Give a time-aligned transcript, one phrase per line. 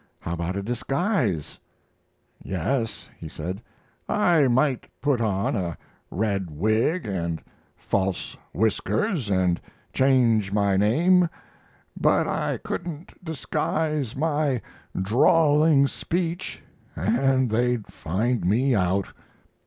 [0.19, 1.59] "How about a disguise?"
[2.41, 3.61] "Yes," he said,
[4.09, 5.77] "I might put on a
[6.09, 7.39] red wig and
[7.75, 9.61] false whiskers and
[9.93, 11.29] change my name,
[11.95, 14.59] but I couldn't disguise my
[14.99, 16.63] drawling speech
[16.95, 19.13] and they'd find me out."